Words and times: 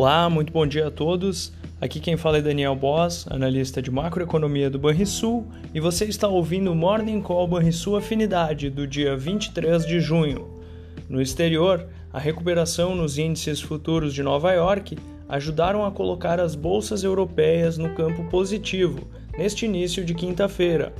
Olá, 0.00 0.30
muito 0.30 0.50
bom 0.50 0.66
dia 0.66 0.86
a 0.86 0.90
todos. 0.90 1.52
Aqui 1.78 2.00
quem 2.00 2.16
fala 2.16 2.38
é 2.38 2.40
Daniel 2.40 2.74
Boss, 2.74 3.26
analista 3.28 3.82
de 3.82 3.90
macroeconomia 3.90 4.70
do 4.70 4.78
Banrisul, 4.78 5.46
e 5.74 5.78
você 5.78 6.06
está 6.06 6.26
ouvindo 6.26 6.72
o 6.72 6.74
Morning 6.74 7.20
Call 7.20 7.46
Banrisul 7.46 7.98
Afinidade 7.98 8.70
do 8.70 8.86
dia 8.86 9.14
23 9.14 9.84
de 9.84 10.00
junho. 10.00 10.58
No 11.06 11.20
exterior, 11.20 11.86
a 12.10 12.18
recuperação 12.18 12.96
nos 12.96 13.18
índices 13.18 13.60
futuros 13.60 14.14
de 14.14 14.22
Nova 14.22 14.50
York 14.52 14.96
ajudaram 15.28 15.84
a 15.84 15.90
colocar 15.90 16.40
as 16.40 16.54
bolsas 16.54 17.04
europeias 17.04 17.76
no 17.76 17.94
campo 17.94 18.24
positivo 18.30 19.06
neste 19.36 19.66
início 19.66 20.02
de 20.02 20.14
quinta-feira, 20.14 20.94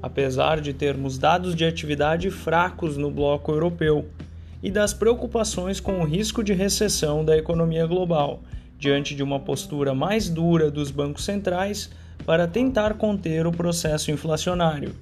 apesar 0.00 0.62
de 0.62 0.72
termos 0.72 1.18
dados 1.18 1.54
de 1.54 1.66
atividade 1.66 2.30
fracos 2.30 2.96
no 2.96 3.10
bloco 3.10 3.52
europeu 3.52 4.06
e 4.62 4.70
das 4.70 4.94
preocupações 4.94 5.80
com 5.80 6.00
o 6.00 6.04
risco 6.04 6.42
de 6.42 6.52
recessão 6.52 7.24
da 7.24 7.36
economia 7.36 7.86
global, 7.86 8.42
diante 8.78 9.14
de 9.14 9.22
uma 9.22 9.40
postura 9.40 9.94
mais 9.94 10.28
dura 10.28 10.70
dos 10.70 10.90
bancos 10.90 11.24
centrais 11.24 11.90
para 12.24 12.46
tentar 12.46 12.94
conter 12.94 13.46
o 13.46 13.52
processo 13.52 14.10
inflacionário. 14.10 14.94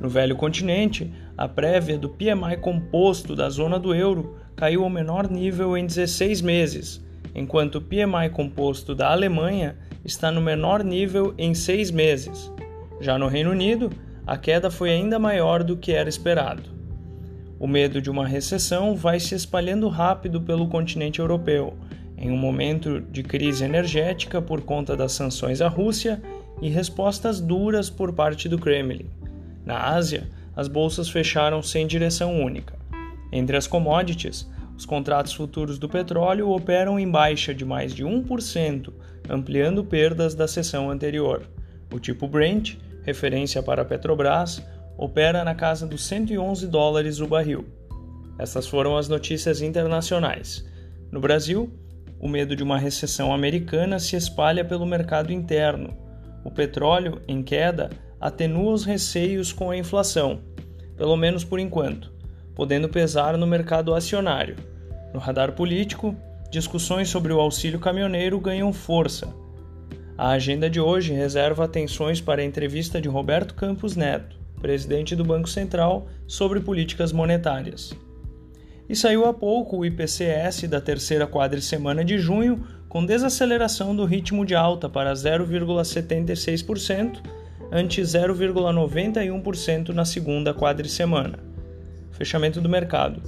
No 0.00 0.08
velho 0.08 0.36
continente, 0.36 1.12
a 1.36 1.46
prévia 1.48 1.98
do 1.98 2.08
PMI 2.08 2.56
composto 2.60 3.34
da 3.34 3.48
zona 3.48 3.78
do 3.78 3.94
euro 3.94 4.36
caiu 4.56 4.84
ao 4.84 4.90
menor 4.90 5.30
nível 5.30 5.76
em 5.76 5.86
16 5.86 6.40
meses, 6.40 7.04
enquanto 7.34 7.76
o 7.76 7.80
PMI 7.80 8.30
composto 8.32 8.94
da 8.94 9.10
Alemanha 9.10 9.76
está 10.04 10.30
no 10.30 10.40
menor 10.40 10.84
nível 10.84 11.34
em 11.38 11.54
seis 11.54 11.90
meses. 11.90 12.50
Já 13.00 13.18
no 13.18 13.26
Reino 13.26 13.50
Unido, 13.50 13.90
a 14.26 14.36
queda 14.36 14.70
foi 14.70 14.90
ainda 14.90 15.18
maior 15.18 15.62
do 15.62 15.76
que 15.76 15.92
era 15.92 16.08
esperado. 16.08 16.73
O 17.64 17.66
medo 17.66 17.98
de 17.98 18.10
uma 18.10 18.26
recessão 18.26 18.94
vai 18.94 19.18
se 19.18 19.34
espalhando 19.34 19.88
rápido 19.88 20.38
pelo 20.38 20.68
continente 20.68 21.18
europeu, 21.18 21.72
em 22.14 22.30
um 22.30 22.36
momento 22.36 23.00
de 23.00 23.22
crise 23.22 23.64
energética 23.64 24.42
por 24.42 24.60
conta 24.60 24.94
das 24.94 25.12
sanções 25.12 25.62
à 25.62 25.66
Rússia 25.66 26.22
e 26.60 26.68
respostas 26.68 27.40
duras 27.40 27.88
por 27.88 28.12
parte 28.12 28.50
do 28.50 28.58
Kremlin. 28.58 29.06
Na 29.64 29.94
Ásia, 29.94 30.28
as 30.54 30.68
bolsas 30.68 31.08
fecharam 31.08 31.62
sem 31.62 31.86
direção 31.86 32.38
única. 32.38 32.74
Entre 33.32 33.56
as 33.56 33.66
commodities, 33.66 34.46
os 34.76 34.84
contratos 34.84 35.32
futuros 35.32 35.78
do 35.78 35.88
petróleo 35.88 36.50
operam 36.50 37.00
em 37.00 37.10
baixa 37.10 37.54
de 37.54 37.64
mais 37.64 37.94
de 37.94 38.04
1%, 38.04 38.92
ampliando 39.26 39.82
perdas 39.82 40.34
da 40.34 40.46
sessão 40.46 40.90
anterior. 40.90 41.48
O 41.90 41.98
tipo 41.98 42.28
Brent, 42.28 42.74
referência 43.04 43.62
para 43.62 43.80
a 43.80 43.86
Petrobras, 43.86 44.62
opera 44.96 45.44
na 45.44 45.54
casa 45.54 45.86
dos 45.86 46.04
111 46.06 46.66
dólares 46.68 47.20
o 47.20 47.26
barril. 47.26 47.66
Essas 48.38 48.66
foram 48.66 48.96
as 48.96 49.08
notícias 49.08 49.60
internacionais. 49.60 50.64
No 51.10 51.20
Brasil, 51.20 51.72
o 52.18 52.28
medo 52.28 52.56
de 52.56 52.62
uma 52.62 52.78
recessão 52.78 53.32
americana 53.32 53.98
se 53.98 54.16
espalha 54.16 54.64
pelo 54.64 54.86
mercado 54.86 55.32
interno. 55.32 55.96
O 56.44 56.50
petróleo, 56.50 57.20
em 57.28 57.42
queda, 57.42 57.90
atenua 58.20 58.72
os 58.72 58.84
receios 58.84 59.52
com 59.52 59.70
a 59.70 59.76
inflação, 59.76 60.40
pelo 60.96 61.16
menos 61.16 61.44
por 61.44 61.58
enquanto, 61.58 62.12
podendo 62.54 62.88
pesar 62.88 63.36
no 63.36 63.46
mercado 63.46 63.94
acionário. 63.94 64.56
No 65.12 65.20
radar 65.20 65.52
político, 65.52 66.14
discussões 66.50 67.08
sobre 67.08 67.32
o 67.32 67.40
auxílio 67.40 67.78
caminhoneiro 67.78 68.40
ganham 68.40 68.72
força. 68.72 69.32
A 70.16 70.30
agenda 70.30 70.70
de 70.70 70.80
hoje 70.80 71.12
reserva 71.12 71.64
atenções 71.64 72.20
para 72.20 72.40
a 72.40 72.44
entrevista 72.44 73.00
de 73.00 73.08
Roberto 73.08 73.54
Campos 73.54 73.96
Neto 73.96 74.43
presidente 74.64 75.14
do 75.14 75.22
Banco 75.22 75.46
Central, 75.46 76.08
sobre 76.26 76.58
políticas 76.58 77.12
monetárias. 77.12 77.94
E 78.88 78.96
saiu 78.96 79.26
há 79.26 79.34
pouco 79.34 79.76
o 79.76 79.84
IPCS 79.84 80.66
da 80.70 80.80
terceira 80.80 81.26
quadricemana 81.26 82.02
de 82.02 82.18
junho, 82.18 82.66
com 82.88 83.04
desaceleração 83.04 83.94
do 83.94 84.06
ritmo 84.06 84.42
de 84.42 84.54
alta 84.54 84.88
para 84.88 85.12
0,76%, 85.12 87.20
ante 87.70 88.00
0,91% 88.00 89.90
na 89.90 90.06
segunda 90.06 90.54
quadricemana. 90.54 91.38
Fechamento 92.12 92.58
do 92.58 92.68
mercado. 92.68 93.20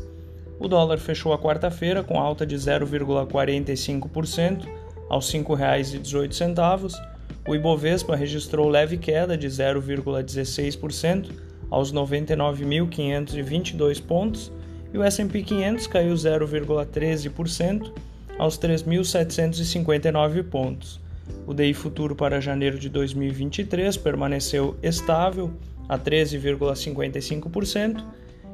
O 0.59 0.67
dólar 0.67 0.97
fechou 0.97 1.35
a 1.35 1.39
quarta-feira 1.39 2.03
com 2.03 2.19
alta 2.19 2.47
de 2.47 2.57
0,45% 2.57 4.67
aos 5.11 5.31
R$ 5.31 5.41
5,18 5.41 7.16
o 7.47 7.55
Ibovespa 7.55 8.17
registrou 8.17 8.69
leve 8.69 8.97
queda 8.97 9.39
de 9.39 9.47
0,16% 9.47 11.31
aos 11.71 11.93
99.522 11.93 14.03
pontos 14.03 14.51
e 14.93 14.99
o 14.99 15.03
S&P 15.03 15.43
500 15.43 15.87
caiu 15.87 16.15
0,13% 16.15 17.93
aos 18.39 18.59
3.759 18.59 20.43
pontos. 20.45 21.01
O 21.47 21.55
DI 21.55 21.73
futuro 21.75 22.17
para 22.17 22.41
janeiro 22.41 22.79
de 22.79 22.89
2023 22.89 23.97
permaneceu 23.97 24.77
estável 24.83 25.53
a 25.89 25.97
13,55% 25.99 28.05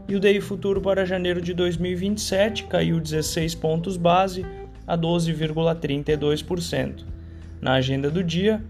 e 0.08 0.16
o 0.16 0.20
DI 0.20 0.40
futuro 0.40 0.80
para 0.80 1.06
janeiro 1.06 1.40
de 1.40 1.54
2027 1.54 2.64
caiu 2.64 2.98
16 3.00 3.54
pontos 3.54 3.96
base 3.96 4.44
a 4.86 4.98
12,32%. 4.98 7.04
Na 7.60 7.74
agenda 7.74 8.10
do 8.10 8.24
dia, 8.24 8.60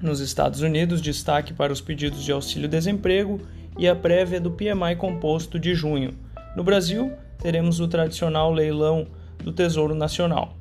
nos 0.00 0.20
Estados 0.20 0.60
Unidos, 0.60 1.00
destaque 1.00 1.52
para 1.52 1.72
os 1.72 1.80
pedidos 1.80 2.22
de 2.22 2.32
auxílio-desemprego 2.32 3.40
e 3.78 3.88
a 3.88 3.94
prévia 3.94 4.40
do 4.40 4.50
PMI 4.50 4.96
composto 4.96 5.58
de 5.58 5.74
junho. 5.74 6.10
No 6.56 6.64
Brasil, 6.64 7.12
teremos 7.38 7.80
o 7.80 7.88
tradicional 7.88 8.52
leilão 8.52 9.06
do 9.42 9.52
Tesouro 9.52 9.94
Nacional. 9.94 10.56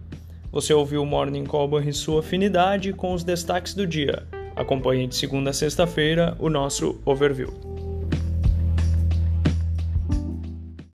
Você 0.52 0.74
ouviu 0.74 1.02
o 1.02 1.06
Morning 1.06 1.46
Call 1.46 1.82
e 1.82 1.92
sua 1.92 2.22
afinidade 2.22 2.94
com 2.94 3.14
os 3.14 3.24
destaques 3.24 3.74
do 3.74 3.86
dia. 3.86 4.24
Acompanhe 4.56 5.08
de 5.08 5.16
segunda 5.16 5.50
a 5.50 5.54
sexta-feira 5.54 6.36
o 6.40 6.50
nosso 6.50 7.02
overview. 7.06 7.75